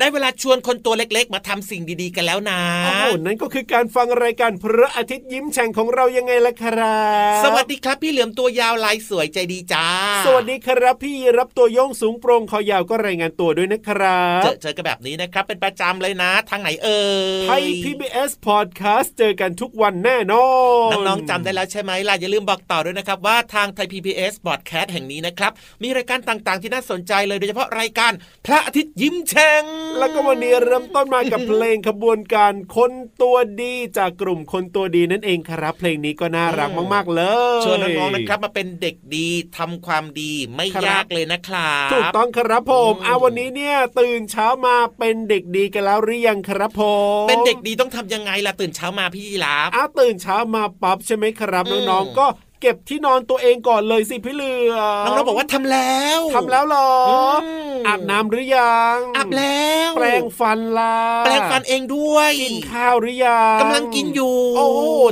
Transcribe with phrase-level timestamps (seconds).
[0.00, 7.00] ได้เวลาชวนคนตัวเล็กๆ มาทำสิ่งดีๆกันแล้วนะโอ้โหนั่นก็คือการฟังรายการพระอาทิตย์ยิ้มแฉ่งของเรายังไงล่ะครั
[7.38, 9.86] บ สวัสดีครับพี่เหลือมตัวยาวลายสวยใจดีจ้า
[10.26, 17.00] สวัสดีครับพี่รับตัวโยงสูงโปร่งคอยาวก็รายงานตัวด้วยนะครับเจอเจอกันแบบนี้นะครับ เป็นประจำเลยนะทางไหนเอ่
[17.44, 20.46] ยไทย PBS Podcast เจอกันทุกวันแน่นอ
[20.88, 25.52] นน้องๆจำได้แล้วใช่ไหมล่ะอย่าลืมบอกต่อด้วยนะครับว่าทางไทย PBS Podcast แห่งนี้นะครับ
[25.82, 28.12] มีรายการต่างๆ ที่น่าสนใจเลยโดยเฉพาะรายการ
[28.46, 29.64] พระอาทิตย์ยิ้มแฉ่ง
[29.98, 32.92] แล้วก็วันนี้เริ่มต้นมากับเพลงขบวนการคน
[33.22, 37.22] ตัวดีจากกลุ่มคนตัวดีนั่นเองครับ เพลงนี้ก็น่ารักมาก ๆ เล
[37.58, 39.28] ยชวนน้องๆนะครับมาเป็นเด็กดี
[39.58, 46.82] ทำความดีไม่ครับยากเลยนะครับถูกต้องครับผมอืมอาวันนี้เนี่ยตื่นเช้ามาเป็นเด็กดีกันแล้วหรือยังครับผ
[47.24, 52.26] มเป็นเด็กดีต้องทำยังไงล่ะตื่นเช้ามาพี่ยีราฟอ้าวตื่นเช้ามาปั๊บใช่ไหมครับอืมน้องๆก็
[52.60, 57.12] เก็บที่นอนตัวเองก่อนเลยสิพี่เหลือน้องๆบอกว่าทำแล้วทำแล้วเหรออ
[57.42, 57.44] ม
[57.86, 64.68] อาบน้ำหรือยังอาบแล้วแปรงฟันล่ะแปรงฟันเองด้วยกินข้าวหรือยังกำลังกินอยู่ โอ้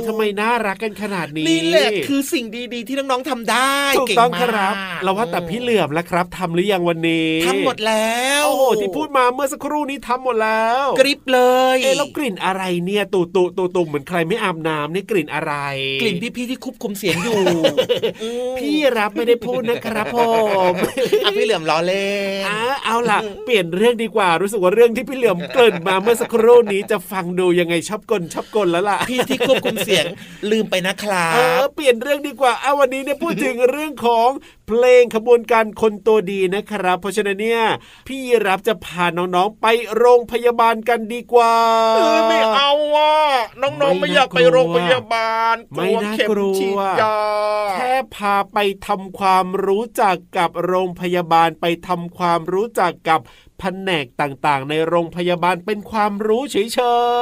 [0.07, 11.41] ทำไมน่ารักกันขนาดนี้นี่แหละคือสิ่งดีๆ ที่น้องๆทำได้ถูกเก่งต้องมากครับ เราว่าแต่พี่เหลือมแล้วครับทำหรือยังวันนี้ทำหมดแล้วโอ้โหที่พูดมาเมื่อสักครู่นี้ทำหมดแล้ว กริบเล
[11.75, 15.53] ยเอ๊ะแล้วกลิ่นอะไรเนี่ยตูตูตูตูเหมือนใครไม่อาบน้ำนี่กลิ่นอะไร
[16.01, 17.38] กลิ่นพี่ๆที่ควบคุมเสียงอยู่อืม
[18.59, 20.17] พี่รับไม่ได้พูดนะครับผ
[20.71, 20.73] ม
[21.25, 22.07] อะพี่เหลือมล้อเล่
[22.41, 30.05] นอ่าเอาล่ะ เปลี่ยนเรื่องดีกว่ารู้สึกว่าเรื่องที่พี่เหลือมเกริ่นมาเมื่อสักครู่นี้จะฟังดูยังไงชอบกลชอบกลแล้วล่ะพี่ที่ควบคุมเสียง
[30.51, 34.29] ลืมไปนะครัเออบเปลี่ยนเรื่องดีกว่าเอาวันนี้เนี่ยพูดถึงเรื่องของ
[34.69, 37.63] เพลงขบวนการคนตัวดีนะครับ เพราะฉะนั้นเนี่ย
[38.07, 41.55] พี่รับจะพาน้องๆไปโรงพยาบาลกันดีกว่า
[41.95, 43.15] เออไม่เอาอะ
[43.61, 47.17] น้องๆไม่ไม่อยากไปน่ากลัวโรงพยาบาลไม่น่ากลัวเข็มฉีดยา
[47.73, 48.57] แค่พาไป
[48.87, 53.19] ทำความรู้จักกับโรงพยาบาลไปทำความรู้จักกับ
[53.59, 56.67] แผนกต่างๆ ในโรงพยาบาลเป็นความรู้เฉย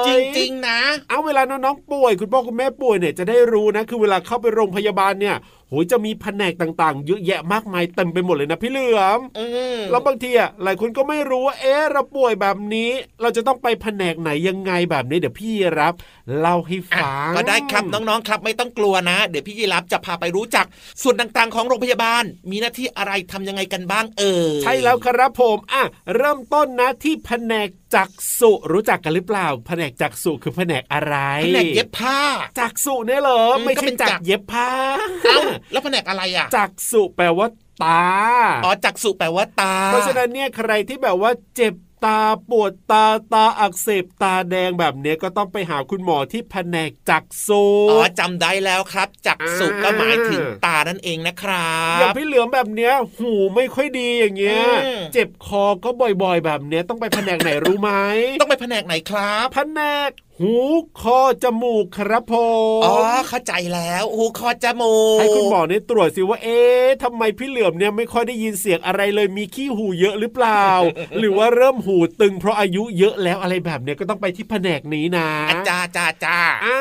[0.03, 0.09] ๆ จ
[0.39, 5.35] ริงๆนะ เอาเวลาน้องๆป่วย คุณพ่อคุณแม่ป่วยเนี่ยจะได้รู้นะ คือเวลาเข้าไปโรงพยาบาลเนี่ย
[5.69, 9.45] โหยจะมีแผนกต่างๆ เยอะแยะมากมายเต็มไปหมดเลยนะพี่เหลือมอื
[9.75, 12.89] มแล้วบางทีอะหลายคนก็ไม่รู้ว่าเอ๊ะเราป่วยแบบนี้
[13.21, 15.93] เราจะต้องไปแผนกไหนยังไงแบบนี้เดี๋ยวพี่รับ
[16.39, 20.65] เล่าให้อะฟังก็ได้ครับน้องๆครับไม่ต้องกลัวนะ เดี๋ยวพี่ยีรับจะพาไปรู้จัก
[21.01, 25.83] ส่วนต่างๆ ของโรงพยาบาล มีหน้าที่อะไรทำยังไงกันบ้างเออใช่แล้วครับผมอะ
[26.15, 32.19] เริ่มต้นนะที่แผนกจักษุรู้จักกันหรือเปล่า แผนกจักษุคือแผนกอะไรแผนกเย็บผ้า
[32.59, 34.69] จักษุเนี่ยเหรออืมไม่ก็ใช่เป็นจัจักกเย็บผ้า
[35.24, 35.39] เอ้า
[35.71, 37.47] แล้วแผนกอะไรอะ จักษุแปลว่า
[37.83, 38.06] ตา
[38.65, 41.74] อ๋อ จักษุแปลว่าตา เพราะฉะนั้นเนี่ยใครที่แบบว่าเจ็บ
[42.05, 55.89] ตาปวดตาตาอักเสบตาแดงแบบเนี้ยก็ต้องไปหาคุณหมอที่แผนกจักษุอ๋อจำได้แล้วครับจักษุอ่าก็หมายถึงตานั่นเองนะครัอย่างบพี่เหลือมแบบเนี้ย หูไม่ค่อยดีอย่างเงี้ยอืมเจ็บคอก็
[56.23, 57.91] บ่อยๆ แบบเนี้ยต้องไปแผนกไหนรู้ไหม
[58.41, 60.09] ต้องไปแผนกไหนครับแผนก
[60.42, 60.56] หหู
[61.01, 62.34] คอจมูกครับผ
[62.80, 62.95] มอ๋อ
[63.30, 70.66] เข้าใจแล้วหูคอจมูก ให้คุณหมอเนี่ยตรวจสิว่าเอ๊ะทำไมพี่เหลือมเนี่ยไม่ค่อยได้ยินเสียงอะไรเลยมีขี้หูเยอะหรือเปล่า
[71.19, 76.80] หรือว่าเริ่มหูตึงเพราะอายุเยอะแล้วอะไรแบบเนี้ยก็ต้องไปที่แผนกนี้นะอาจาจ้าจ้าอ่า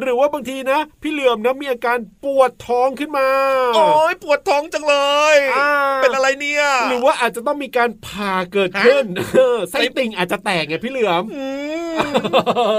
[0.00, 3.28] หรือว่าบางทีนะ พี่เหลือมนะมีอาการปวดท้องขึ้นมา
[3.76, 4.96] โอ้ยปวดท้องจังเล
[5.34, 5.70] ยอ่า
[6.02, 9.04] เป็นอะไรเนี่ยหรือว่าอาจจะต้องมีการผ่าเกิดขึ้น
[9.34, 11.22] เออไส้ติ่งอาจจะแตกไงพี่เหลือม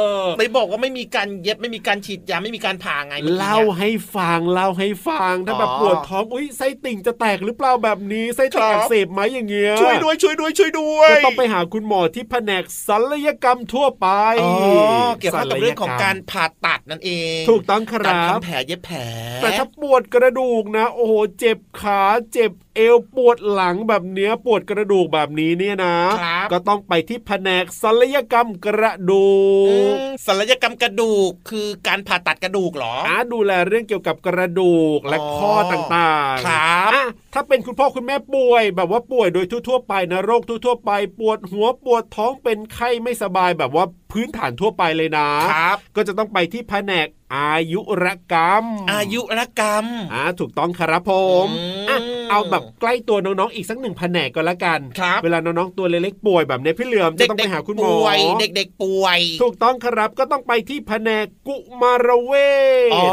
[0.09, 14.07] อืมไหนบอกว่าไม่มีการเย็บไม่มีการฉีดยาไม่มีการผ่าไงมื่อกี้นี่ยเล่าให้ฟังเล่าให้ฟังถ้าแบบอ๋อปวดท้องอุ้ยไส้ติ่งจะแตกหรือเปล่าแบบนี้ไส้ติ่งครับอักเสบไหมอย่างเงี้ยช่วยด้วยช่วยด้วยช่วยด้วยก็ต้องไปหาคุณหมอที่แผนกศัลยกรรมทั่วไป
[14.41, 18.97] อ๋อเกี่ยวข้องกับเรื่องของการผ่าตัดนั่นเอง ถูกต้องคการรับทำแผลเย็บแผล
[19.41, 22.01] แต่ถ้าปวดกระดูกนะ โอ้โหเจ็บขา
[22.33, 29.27] เจ็บ เอวปวดหลังแบบเนี้ยปวดกระดูกแบบนี้เนี่ยนะครับก็ต้องไปที่แผนกศัลยกรรมกระดู
[29.69, 47.07] อืกมศัลยกรรมกระดูกคือการผ่าตัดกระดูกเหรออ่าดูแลเรื่องเกี่ยวกับกระดูกและอ๋อข้อต่างๆครับอะถ้าเป็นคุณพ่อคุณแม่ป่วย แบบว่าป่วยโดยทั่วๆไปนะโรคทั่วๆไป ปวดหัวปวดท้องเป็นไข้ไม่สบายแบบว่า พื้นฐานทั่วไปเลยนะครับ ก็จะต้องไปที่แผนก
[47.38, 51.11] อายุรกรรม อายุรกรรมอ่าถูกต้องครับผ
[51.45, 51.97] มอืมอะ
[52.31, 62.33] เอาแบบใกล้ตัวน้องๆอีกสักหนึ่งแผนกก็แล้วกันครับเวลาน้องๆตัวเล็กๆป่วยแบบเนี้ยพี่เหลือมจะต้องไปหาคุณหมอป่วยเด็กๆป่วย ถูกต้องครับก็ต้องไปที่แผนกกุมารเว
[62.89, 63.07] ชอ๋อ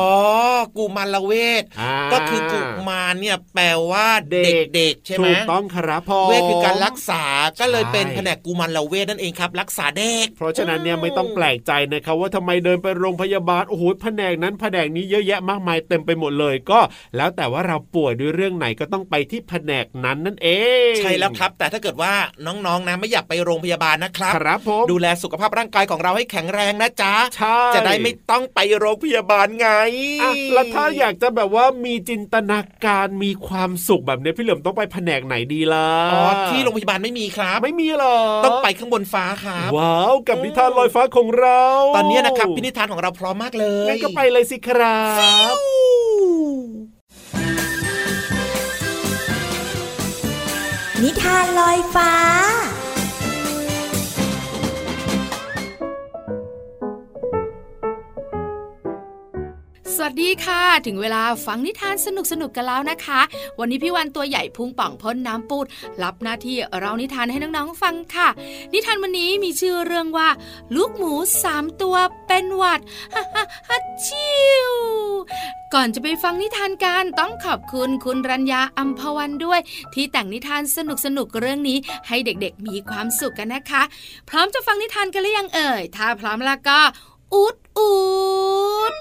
[0.77, 1.33] กุมารเว
[1.63, 4.43] ทาก็คือกุมารเนี่ยแปลว่าเด็
[4.75, 7.25] เด็กกๆใช่ไหมถูกต้องครับพ่อเวทคือการรักษา
[7.61, 16.81] ก็เลยใช่เป็นแผนกกุมารเวทนั่นเองครับ รักษาเด็ก เพราะฉะนั้นเนี่ยไม่ต้องแปลกใจนะครับว่าทำไมเดินไปโรงพยาบาลโอ้โหแผนกนั้นแผนกนี้เยอะแยะมากมายเต็มไปหมดเลยก็
[17.17, 20.49] แล้วแต่ว่าเราป่วยด้วยเรื่องไหนก็ต้องไปที่แผนกนั้นนั่นเอ
[20.91, 22.13] งใช่แล้วครับ แต่ถ้าเกิดว่า
[22.47, 29.69] น้องๆนะไม่อยากไปโรงพยาบาลนะครับครับผมดูแลสุขภาพร่างกายของเราให้แข็งแรงนะจ๊ะใช่จะได้ไม่ต้องไปโรงพยาบาลไง
[30.23, 41.63] อะแล้วถ้าอยากจะแบบว่ามีจินตนาการมีความสุขแบบนี้พี่เหลิมต้องไปแผนกไหนดีล่ะอ๋อที่โรงพยาบาลไม่มีครับ ไม่มีหรอต้องไปข้างบนฟ้าครับว้าวกับนิทานลอยฟ้าของเรา
[41.97, 45.03] ตอนนี้นะครับพินิธานของเราพร้อมมากเลยงั้นก็ไปเลยสิครั
[45.55, 45.57] บ
[51.03, 52.13] นิทานลอยฟ้า
[60.21, 63.21] ดีค่ะ ถึงเวลาฟังนิทานสนุกสนุกกันแล้วนะคะ
[63.59, 65.67] วันนี้พี่วันตัวใหญ่พุงป่องพ้นน้ำปูด
[66.03, 68.29] รับหน้าที่เรานิทานให้น้องๆฟังค่ะ
[68.73, 70.29] นิทานวันนี้มีชื่อเรื่องว่า
[70.77, 71.97] ลูกหมูสามตัว
[72.27, 72.81] เป็นหวัด
[73.15, 74.37] ฮ่าฮ่าฮ่าชิ
[74.71, 74.73] ว
[75.75, 79.61] ก่อนจะไปฟังนิทานกันต้องขอบคุณคุณรัญญาอัมพวันด้วย
[79.95, 81.79] ที่แต่งนิทานสนุกสนุกๆเรื่องนี้
[82.09, 83.83] ให้เด็กๆมีความสุขกันนะคะ
[84.29, 86.81] พร้อมจะฟังนิทานกันหรือยังเอ่ย ถ้าพร้อมแล้วก็
[87.35, 87.93] อุดอุ
[88.93, 88.95] ด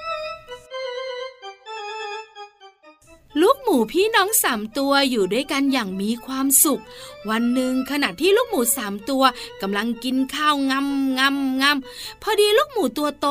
[3.42, 6.82] ลูกหมูพี่น้องสามตัวอยู่ด้วยกันอย่างมีความสุข
[7.30, 9.24] วันหนึ่งขณะที่ลูกหมูสามตัว
[9.62, 13.28] กำลังกินข้าวงำงำงำพอดีลูกหมูตัวโต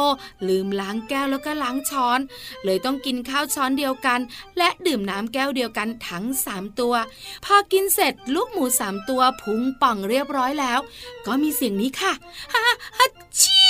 [0.49, 2.21] ลืมล้างแก้วแล้วก็ล้างช้อน
[2.65, 4.21] เลยต้องกินข้าวช้อนเดียวกัน
[4.59, 6.95] และดื่มน้ำแก้วเดียวกันทั้งสามตัว
[7.45, 10.79] พอกินเสร็จลูกหมูสามตัวพุงป่องเรียบร้อยแล้ว
[11.27, 12.13] ก็มีเสียงนี้ค่ะ
[12.53, 12.61] ฮ่า
[12.99, 13.07] ฮ่า
[13.41, 13.64] ชิว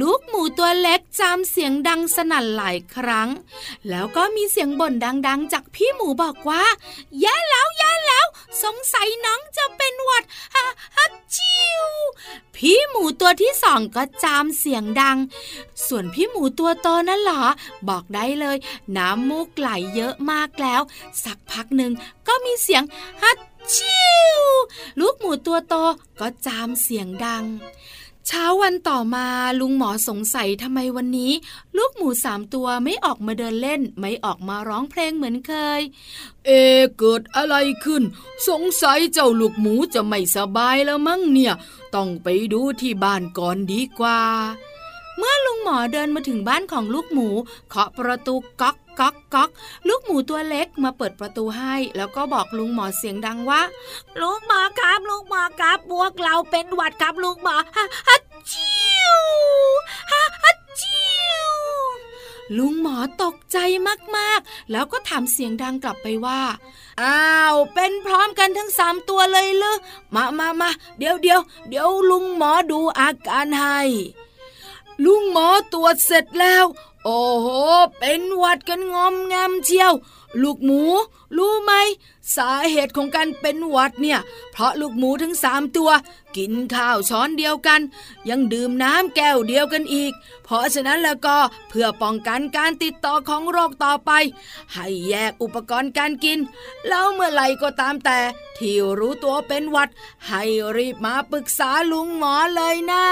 [0.00, 3.28] ลูกหมูตัวเล็กจำเสียงดังสนั่นหลายครั้ง
[3.88, 6.64] แล้วก็มีเสียงบ่นดังๆ จากพี่หมูบอกว่า
[7.20, 8.26] แย่แล้วแย่แล้ว
[8.62, 10.24] สงสัยน้องจะเป็นหวัด
[10.54, 10.64] ฮ่า
[10.96, 11.84] ฮัดชิว
[12.56, 15.18] พี่หมูตัวที่สองก็จามเสียงดัง
[15.86, 17.42] ส่วนพี่หมูตัวโตนั่นหรอ
[17.88, 18.56] บอกได้เลย
[18.96, 20.82] น้ำมูกไหลเยอะมากแล้ว
[21.24, 21.92] สักพักหนึ่ง
[22.28, 22.82] ก็มีเสียง
[23.22, 23.38] ฮัด
[23.74, 24.04] ชิ
[24.38, 24.40] ว
[25.00, 25.74] ลูกหมูตัวโต
[26.20, 27.44] ก็จามเสียงดัง
[28.28, 29.26] เช้าวันต่อมา
[29.60, 31.32] ลุงหมอสงสัยทำไมวันนี้
[31.76, 35.80] ลูกหมูสามตัวไม่ออกมาเดินเล่น ไม่ออกมาร้องเพลงเหมือนเคย
[36.46, 36.50] เอ
[36.98, 38.02] เกิดอะไรขึ้น
[38.48, 41.54] สงสัยเจ้าลูกหมูจะไม่สบายแล้วมั้งเนี่ย
[41.94, 44.20] ต้องไปดูที่บ้านก่อนดีกว่า
[45.18, 47.28] เมื่อลุงหมอเดินมาถึงบ้านของลูกหมู
[47.70, 49.50] เคาะประตูก๊อก ก๊อกก๊อก
[49.88, 53.62] ลูกหมูตัวเล็กมาเปิดประตูให้ แล้วก็บอกลุงหมอเสียงดังว่า
[54.20, 58.22] ลุงหมอครับลุงหมอครับพวกเราเป็นหวัดครับลุงหมอฮะฮัด
[58.52, 59.16] ชิว
[60.12, 61.12] ฮะฮัดชิ
[61.48, 61.50] ว
[62.58, 63.58] ลุงหมอตกใจ
[64.16, 66.40] มากๆ แล้วก็ถามเสียงดังกลับไปว่า
[67.02, 69.76] อ้าว เป็นพร้อมกันทั้งสามตัวเลยเหรอ
[70.14, 73.78] มามามาเดี๋ยวเดี๋ยวเดี๋ยวลุงหมอดูอาการให้
[75.04, 76.64] ลุงหมอตรวจเสร็จแล้ว
[77.04, 77.46] โอ้โห
[77.98, 79.92] เป็นหวัดกันงอมแงมเชียว
[80.42, 80.82] ลูกหมู
[81.36, 81.72] รู้ไหม
[82.36, 84.20] สาเหตุของการเป็นหวัดเนี่ย
[84.52, 85.90] เพราะลูกหมูทั้งสามตัว
[86.36, 87.80] กินข้าวช้อนเดียวกัน
[88.28, 90.12] ยังดื่มน้ำแก้วเดียวกันอีก
[90.44, 94.10] เพราะฉะนั้นแล้วก็เพื่อป้องกันการติดต่อของโรคต่อไป
[94.72, 96.38] ให้แยกอุปกรณ์การกิน
[96.88, 98.18] แล้วเมื่อไหร่ก็ตามแต่
[98.58, 99.88] ที่รู้ตัวเป็นหวัด
[100.28, 100.42] ให้
[100.76, 103.04] รีบมาปรึกษาลุงหมอเลยนะ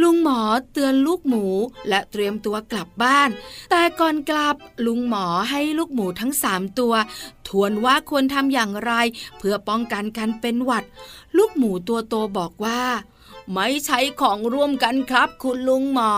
[0.00, 0.40] ลุงหมอ
[0.72, 1.44] เตือนลูกหมู
[1.88, 3.30] และเตรียมตัวกลับบ้าน
[3.70, 4.56] แต่ก่อนกลับ
[4.86, 6.94] ลุงหมอให้ลูกหมูทั้งสามตัว
[7.48, 8.92] ทวนว่าควรทำอย่างไร
[9.38, 10.84] เพื่อป้องกันการเป็นหวัด
[11.36, 12.82] ลูกหมูตัวโตบอกว่า
[13.52, 16.12] ไม่ใช้ของร่วมกันครับ คุณลุงหมอ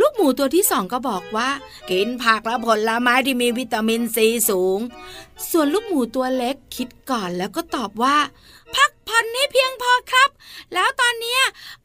[0.00, 1.48] ลูกหมูตัวที่สองก็บอกว่า
[1.90, 4.78] กินผักและผลไม้ที่มีวิตามินซีสูง
[5.50, 8.16] ส่วนลูกหมูตัวเล็กคิดก่อนแล้วก็ตอบว่า
[8.74, 10.30] พักผ่อนให้เพียงพอครับ
[10.74, 11.38] แล้วตอนเนี้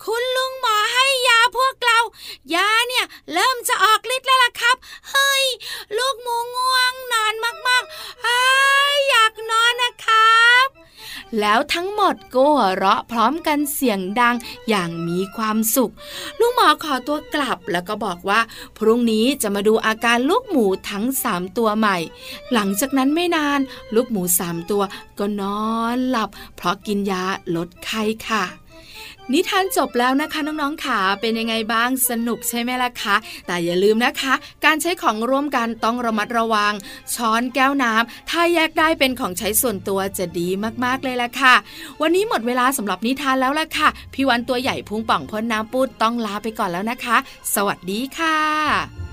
[0.03, 1.99] คุณลุงหมอให้ยาพวกเรา
[2.53, 4.75] ยาเนี่ยเริ่มจะออกฤทธิ์แล้วล่ะครับ
[5.09, 5.45] เฮ้ย
[5.97, 7.33] ลูกหมูง่วงนอน
[7.67, 8.41] มากๆเฮ้
[8.93, 10.67] ยอยากนอนนะครับ
[11.39, 14.35] แล้วทั้งหมดก็หัวเราะพร้อมกันเสียงดัง
[14.69, 15.93] อย่างมีความสุข
[16.39, 18.39] ลุงหมอขอตัวกลับแล้วก็บอกว่า
[18.77, 21.97] พรุ่งนี้จะมาดูอาการลูกหมูทั้งสามตัวใหม่
[22.53, 23.59] หลังจากนั้นไม่นาน
[23.95, 24.83] ลูกหมูสามตัว
[25.19, 27.21] ก็นอนหลับ เพราะกินยา
[27.55, 28.43] ลดไข้ค่ะ
[29.33, 33.15] นิทานจบแล้วนะคะน้องๆค่ะเป็นยังไงบ้างสนุกใช่ไหมล่ะคะ
[33.47, 34.33] แต่อย่าลืมนะคะ
[34.65, 36.73] การใช้ของร่วมกันต้องระมัดระวัง
[37.15, 40.47] ช้อนแก้วน้ำถ้าแยกได้เป็นของใช้ส่วนตัวจะดี
[40.85, 41.55] มากๆเลยล่ะค่ะ
[42.01, 47.17] วันนี้หมดเวลาสำหรับนิทานแล้วล่ะค่ะพี่วันตัวใหญ่พุงป่องพ้นน้ำปูดต้องลาไปก่อนแล้วนะคะ
[47.55, 49.08] สวัสดีค่ะ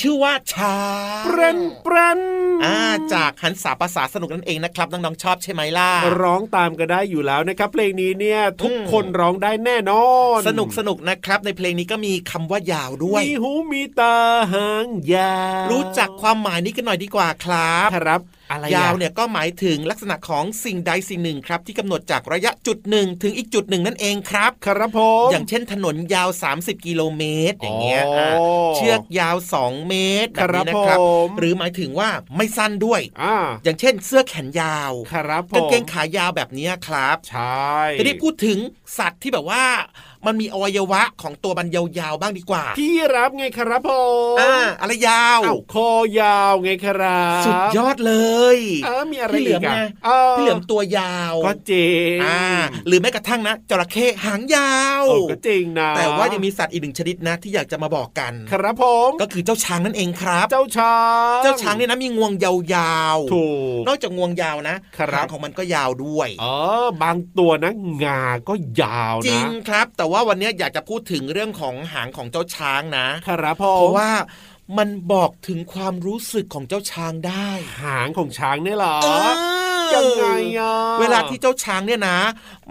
[0.00, 0.78] ชื่อว่าช้า
[1.20, 2.20] งเปรนเปรน
[2.64, 2.78] อ่า
[3.14, 5.90] จากหันสาภาษาสนุกนั่นเองนะครับน้องๆชอบใช่ไหมล่ะ
[6.22, 14.16] ร้องตามก็ได้อยู่แล้วนะครับ เพลงนี้เนี่ยทุกอืมคนร้องได้แน่นอน สนุกสนุกนะครับ ในเพลงนี้ก็มีคำว่ายาวด้วยมีหูมีตา
[14.52, 26.28] หางยาวรู้จักความหมายนี้กันหน่อยดีกว่าครับครับ อะไรอะยาวเนี่ยก็หมายถึงลักษณะของสิ่งใดสิ่งหนึ่งครับ ที่กำหนดจากระยะจุดหนึ่งถึงอีกจุดหนึ่งนั่นเองครับครับผมอย่างเช่นถนนยาว
[26.58, 28.30] 30 กิโลเมตรอย่างเงี้ยอ๋ออะ
[28.76, 38.58] เชือกยาว 2 เมตรแบบนี้นะครับครับผมหรือหมายถึงว่าไม่สั้นด้วยอ่าอย่างเช่น เสื้อแขนยาวครับผมกางเกงขายาวแบบนี้ครับ ใช่ทีนี้พูดถึง
[38.98, 39.64] สัตว์ที่แบบว่า
[40.26, 43.90] มันมีอวัยวะของตัวมันยาวๆบ้างดีกว่าพี่รับไงครับผ
[44.34, 45.88] มอ่าอะไรยาวเอ้าคอ
[46.20, 48.14] ยาวไงครับสุดยอดเล
[48.56, 52.40] ยเออมีอะไรพี่เหลือีอมกอะไงออพี่เหลือมตัวยาวก็จริงอ่า
[52.86, 60.96] หรือแม้กระทั่งนะจระเข้หางยาวโอ้ก็จริงนะแต่ว่ายังมีสัตว์อีกหนึ่งชนิดนะที่อยากจะมาบอกกัน ครับผมก็คือเจ้าช้างนั่นเองครับ เจ้าช้า
[61.38, 63.46] งเจ้าช้างเนี่ยนะมีงวงยาวๆถู
[63.78, 66.44] กนอกจากงวงยาวนะครับหางของมันก็ยาวด้วยเอ
[66.84, 67.72] อบางตัวนะ
[68.04, 74.10] งาก็ยาวนะจริงครับ แต่ว่าวันนี้อยากจะพูดถึงเรื่องของหางของเจ้าช้างนะครับผเพราะมว่า
[74.78, 77.48] มันบอกถึงความรู้สึกของเจ้าช้างได้
[77.82, 80.24] หางของช้างเนี่ยเหรอเออยังไง
[80.58, 82.18] อะเวลาที่เจ้าช้างเนี่ยนะ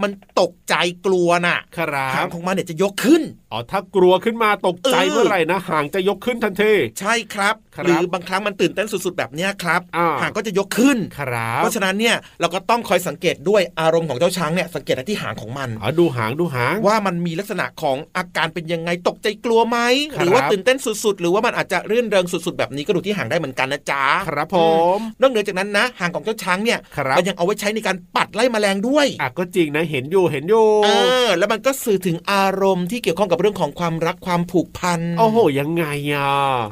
[0.01, 0.75] มันตกใจ
[1.05, 19.77] กลัวน่ะครัหางบของมันเนี่ยจะยกขึ้นอ๋อถ้ากลัวขึ้นมาตกใจเออเมื่อไหร่นะหางจะยกขึ้นทันทีใช่ครับครับ หรือบางครั้งมันตื่นเต้นสุดๆแบบเนี้ยครับอ่าหางก็จะยกขึ้นครับเพราะฉะนั้นเนี่ยเราก็ต้องคอยสังเกตด้วยอารมณ์ของเจ้าช้างเนี่ยสังเกตที่หางของมันอ๋อดูหางดูหางว่ามันมีลักษณะของอาการเป็นยังไงตกใจกลัวไหม
[20.13, 24.57] ครับหรือว่าตื่นเต้นสุดๆ หรือว่ามันอาจจะรื่นเริงสุดๆ แบบนี้ก็ดูที่หางได้เหมือนกันนะจ๊ะครับผ
[24.97, 30.89] มนอกเหนือจากนั้นนะหางของเจ้าช้างเนี่ยครับมันยังเอาไว้ใช้ในการปัดไล่แมลงด้วยอะก็จริงนะเห็นอยู่เห็นอยู่เอ
[31.25, 36.31] อแล้วมันก็สื่อถึงอารมณ์ที่เกี่ยวข้องกับเรื่องของความรักความผูกพันโอ้โหยังไงอะ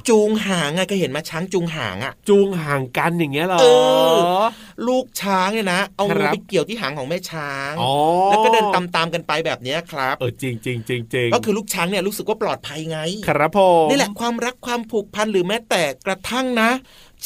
[0.10, 3.66] จูงหางไงก็เห็นไหมาช้างจูงหางอะ จูงห่างกันอย่างเงี้ยเหรอเอ
[4.40, 4.44] อ
[4.88, 7.92] ลูกช้างเนี่ยนะ เอาคมืรัอบไปเกี่ยวที่หางของแม่ช้างอ๋อ
[8.30, 16.70] แล้วก็เดินตามๆกันไปแบบเนี้ยครับเออจริงจริงจริงจริงก็คือลูกช้างเนี่ยรู้สึกว่าปลอดภัยไง ครับผมนี่แหละความรักความผูกพันหรือแม้แต่กระทั่งนะ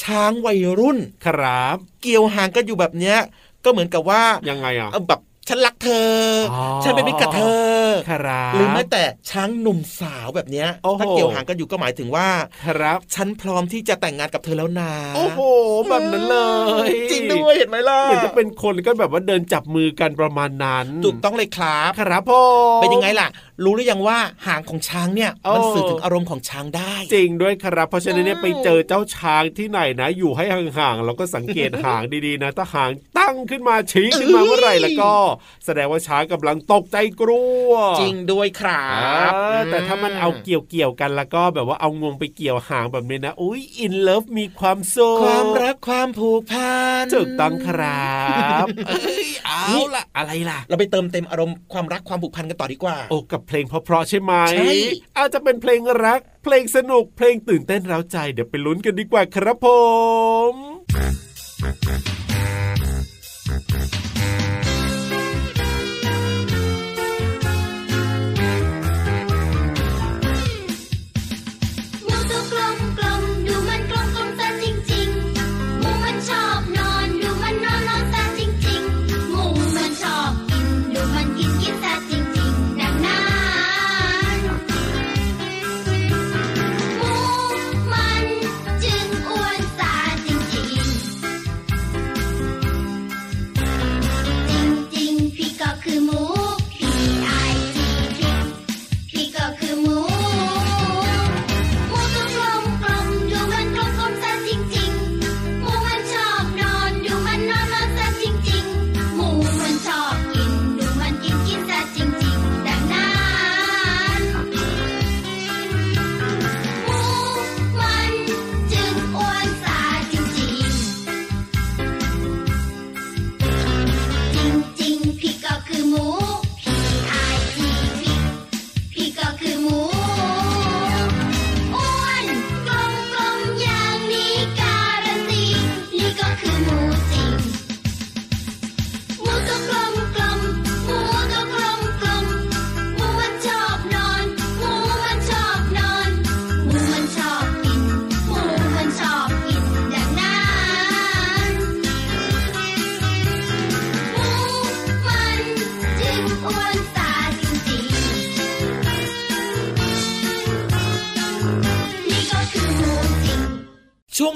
[0.04, 3.18] ช้างวัยรุ่นครับ เกี่ยวหางกันอยู่แบบเนี้ย
[3.66, 6.12] ก็เหมือนกับว่ายังไงอะเออแบบ ฉันรักเธอ
[6.54, 7.42] ออฉันเป็นมิตรกับเธ
[7.80, 12.28] อครับหรือแม้แต่ช้างหนุ่มสาวแบบเนี้ยโอ้โหถ้าเกี่ยวหางกันอยู่ก็หมายถึงว่า
[12.66, 15.40] ครับ ฉันพร้อมที่จะแต่งงานกับเธอแล้วนะโอ้โห
[15.90, 16.38] แบบนั้นเล
[16.88, 22.32] ย จริงด้วยเห็นไหมล่ะเหมือนจะเป็นคนก็แบบว่าเดินจับมือกันประมาณนั้นถูกต้องเลยครับครับผ
[22.78, 23.28] มเป็นยังไงล่ะ
[23.64, 35.12] รู้หรือยังว่าหางของช้างเนี่ยโอ้มันสื่อถึงอารมณ์ของช้างได้ จริงด้วยครับ เพราะฉะนั้นเนี่ยอืมไปเจอเจ้าช้างที่ไหนนะ อยู่ให้ห่างๆเราก็สังเกตหางดีๆนะถ้าหางตั้งขึ้นมาชี้ขึ้นมาเมื่อไหร่แล้วก็
[35.66, 38.88] แสดงว่าช้างกำลังตกใจกลัว จริงด้วยครั
[39.30, 48.18] บเออแต่ถ้ามันเอาเกี่ยวเกี่ยวๆกันแล้วก็แบบว่าเอางวงไปเกี่ยวหางแบบนี้นะอุ้ยอินเลิฟมีความสุขความรักความผูกพันถูกต้องครั
[48.64, 49.66] บเอ้ยเอา
[49.96, 54.74] ล่ะอะไรล่ะ เราไปเติมเต็มอารมณ์ความรักความผูกพันกันต่อดีกว่า โอ้กับเพลงเพราะๆใช่ไหมใช่
[55.18, 59.68] อาจจะเป็นเพลงรัก เพลงสนุกเพลงตื่นเต้นเร้าใจเดี๋ยวไปลุ้นกันดีกว่าครับผ
[60.52, 60.54] ม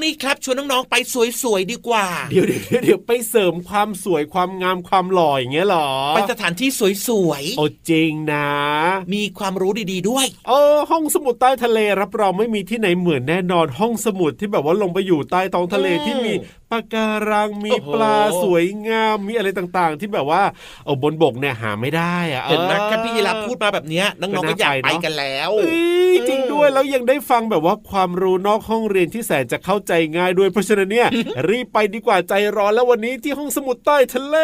[0.04, 0.96] นี้ครับชวนน้องๆไป
[1.44, 16.34] สวยๆดีกว่า เดี๋ยวเดี๋ยวเดี๋ยวไปเสริมความสวยความงามความหล่ออย่างเงี้ยเหรอ ไปสถานที่สวยโอ้จริงนะๆมีความรู้ดีๆด้วยเออห้องสมุดใต้ทะเลรับรองไม่มีที่ไหนเหมือนแน่นอนห้องสมุดที่แบบว่าลงไปอยู่ใต้ท้องทะเลอืมที่มี
[16.74, 20.44] ปะการังมีโอ้โหปลาสวยงามมีอะไรต่างๆ ที่แบบว่า
[20.86, 25.78] เออบนบกเนี่ยหาไม่ได้อะเห็นไหมออแค่พี่ยีราฟพูดมาแบบเนี้ยน้องๆก็อยากไปกันแล้วเอ้
[26.14, 31.08] ยจริงด้วยแล้วยังได้ฟังแบบว่าความรู้นอกห้องเรียนที่แสนจะเข้าใจง่ายด้วยเพราะฉะนั้นเนี่ย
[31.50, 34.38] รีบไปดีกว่าใจร้อนแล้ววันนี้ที่ห้องสมุดใต้ทะเล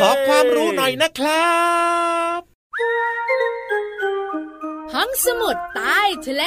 [0.00, 1.54] ขอความรู้หน่อยนะครั
[2.38, 2.40] บ
[4.94, 6.44] ห้องสมุดใต้ทะเล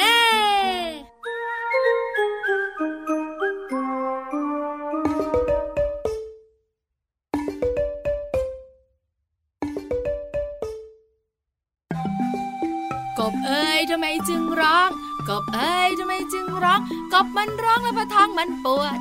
[15.28, 16.80] กบเอ้ยทำไมจึงร้อง
[17.12, 18.98] กบมันร้องแล้วพะท้องมันปวด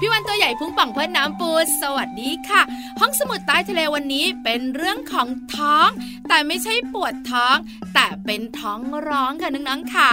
[0.00, 1.50] พี่วันตัวใหญ่พุงป่องเพื่อนน้ำปู
[1.82, 2.62] สวัสดีค่ะ
[3.00, 5.88] ห้องสมุดใต้ทะเลวันนี้เป็นเรื่องของท้อง
[6.28, 7.56] แต่ไม่ใช่ปวดท้อง
[7.94, 10.12] แต่เป็นท้องร้องค่ะน้องๆขา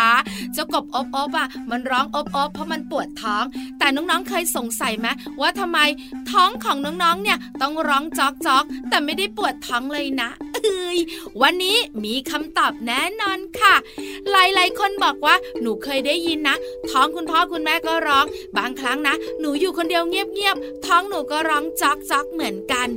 [0.54, 3.44] เจ้ากบอบอบอะมันร้องอบอบเพราะมันปวดท้อง
[3.80, 5.08] แต่น้องๆเคยสงสัยไหม
[5.42, 5.80] ว่าทำไม
[6.32, 10.98] ท้องของน้องๆเนี่ยต้องร้องจอกจอกแต่ไม่ได้ปวดท้องเลยนะเอ้ย
[11.42, 13.76] วันนี้มีคำตอบแน่นอนค่ะ
[14.32, 16.56] หลายๆคนบอกว่าหนูเคยได้ยินนะ
[16.92, 18.26] ท้องคุณพ่อคุณแม่ก็ร้อง
[18.58, 22.88] บางครั้งนะ หนูอยู่คนเดียวเงียบๆท้องหนูก็ร้องจอกจอกเหมือนกัน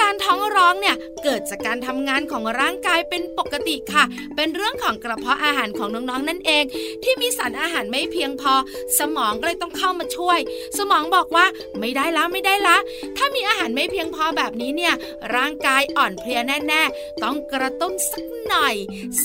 [0.00, 4.04] การท้องร้องเนี่ยเกิดจากการทำงานของร่างกายเป็นปกติค่ะ
[4.36, 6.64] เป็นเรื่องของกระเพาะอาหารของน้องๆนั่นเอง
[7.02, 8.54] ที่มีสารอาหารไม่เพียงพอ
[8.98, 10.38] สมองก็เลยต้องเข้ามาช่วย
[10.78, 11.46] สมองบอกว่า
[11.80, 12.76] ไม่ได้ละไม่ได้ละ
[13.16, 14.94] ถ้ามีอาหารไม่เพียงพอแบบนี้เนี่ย
[15.36, 18.74] ร่างกายอ่อนเพลียแน่ ๆ ต้องกระตุ้นสักหน่อย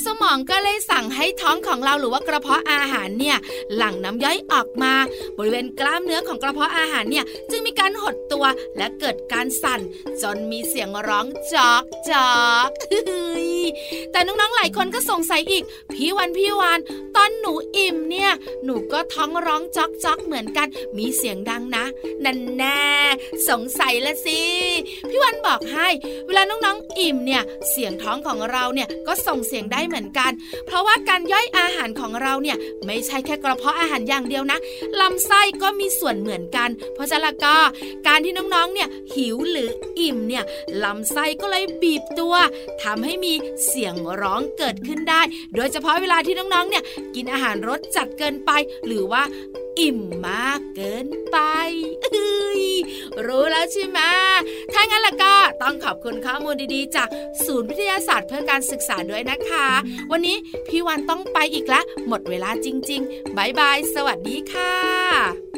[0.03, 3.37] สมองก็เลยสั่งให้ท้องของเราหรือว่ากระเพาะอาหารเนี่ย
[3.75, 4.93] หลั่งน้ำย่อยออกมา
[5.37, 8.45] บริเวณกล้ามเนื้อของกระเพาะอาหารเนี่ยจึงมีการหดตัว
[8.77, 9.81] และเกิดการสั่น
[10.21, 12.31] จนมีีเสียงร้องจอกจอ
[12.67, 12.69] ก
[14.11, 16.79] แต่น้องๆหลายคนก็สงสัยอีก พี่วันพี่วาน
[17.15, 18.31] ตอนหนูอิ่มเนี่ย
[18.63, 20.67] หนูก็ท้องร้องจอกจอกเหมือนกัน
[20.97, 21.85] มีเสียงดังนะ
[22.23, 22.81] นั่นแน่
[23.49, 24.41] สงสัยละสิ
[25.09, 25.87] พี่วันบอกให้
[26.27, 30.31] เวลาน้องๆอิ่มเนี่ย เสียงท้องของเราเนี่ยก็ส่งเสียงได้เหมือนกัน
[30.65, 34.59] เพราะว่าการย่อยอาหารของเราเนี่ยไม่ใช่แค่กระเพาะอาหารอย่างเดียวนะ
[34.99, 37.55] ลำไส้ก็มีส่วนเหมือนกัน เพราะฉะนั้นก็
[38.07, 39.69] การที่น้องๆเนี่ยหิวหรือ
[39.99, 40.43] อิ่มเนี่ย
[40.83, 42.35] ลำไส้ก็เลยบีบตัว
[42.83, 43.33] ทำให้มี
[43.67, 45.21] เสียงร้องเกิดขึ้นได้
[45.55, 46.83] โดยเฉพาะเวลาที่น้องๆเนี่ย
[47.15, 48.51] กินอาหารรสจัดเกินไป
[48.85, 49.23] หรือว่า
[49.79, 51.37] อิ่มมากเกินไป
[52.03, 52.65] เอ้ย
[53.25, 53.99] รู้แล้วใช่ไหม
[54.73, 57.07] ถ้างั้นล่ะก็ต้องขอบคุณข้อมูลดีๆ จาก
[57.45, 59.67] ศูนย์วิทยาศาสตร์เพื่อการศึกษาด้วยนะคะ
[60.11, 65.48] วันนี้พี่วันต้องไปอีกแล้วหมดเวลาจริงๆบายบาย สวัสดีค่ะ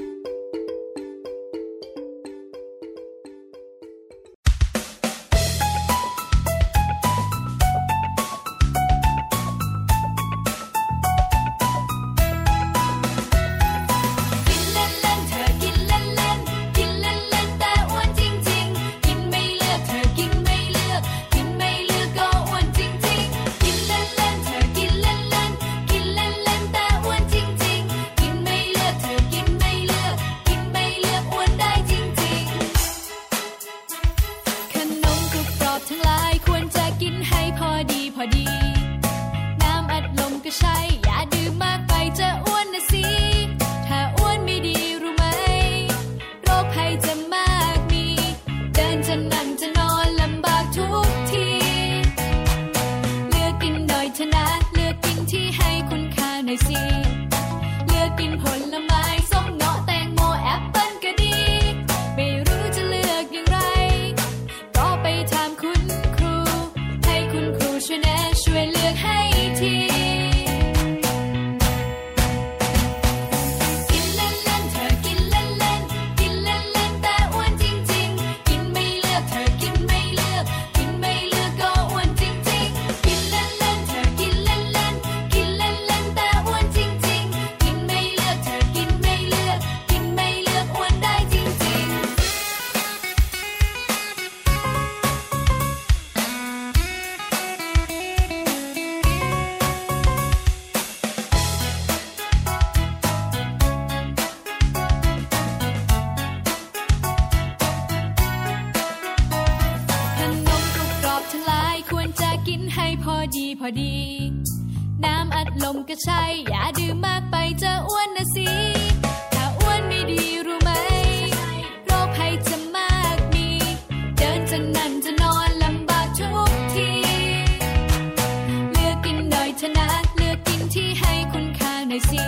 [131.92, 132.24] หน่อยสิ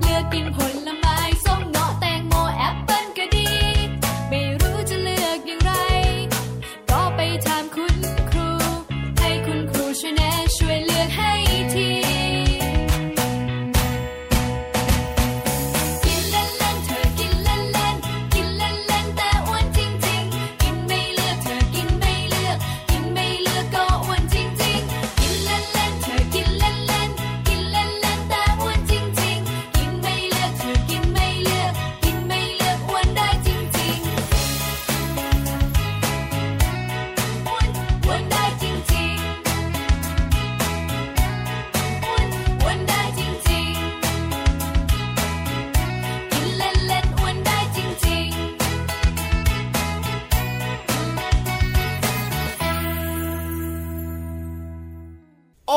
[0.00, 0.71] เลือกกินผล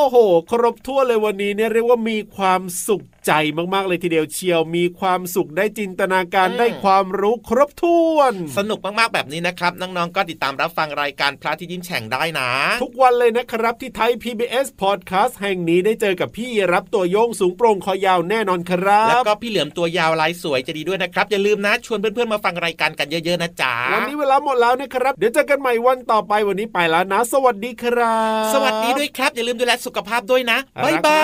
[0.09, 0.17] โห
[0.49, 3.31] ครบทั่วเลยวันนี้เนี่ยเรียกว่ามีความสุข ใจ
[3.73, 12.49] มากๆเลยทีเดียวเชียวมีความสุขได้จินตนาการได้ความรู้ครบถ้วน สนุกมากๆแบบนี้นะครับ น้องๆก็ติดตามรับฟังรายการพระที่ยิ้มแฉ่งได้นะ
[12.83, 31.23] ทุกวันเลยนะครับที่ไทย PBS Podcast แห่งนี้ได้เจอกับพี่รับตัวโยงสูงโปร่งคอยาวแน่นอนครับ แล้วก็พี่เหลือมตัวยาวลายสวยจะดีด้วยนะครับอย่าลืมนะชวนเพื่อนๆมาฟังรายการกันเยอะๆนะจ๊ะวันนี้เวลาหมดแล้วนะครับ เดี๋ยวเจอกันใหม่วันต่อไปวันนี้ไปแล้วนะ สวัสดีครับ สวัสดีด้วยครับ อย่าลืมดูแลสุขภาพด้วยนะบ๊ายบา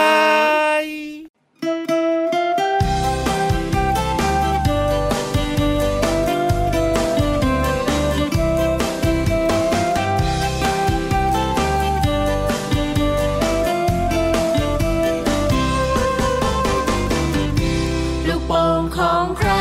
[0.83, 1.30] ย
[1.63, 1.67] ลู
[18.39, 19.60] กโป่งของใคร